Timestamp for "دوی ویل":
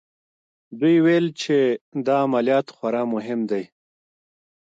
0.79-1.27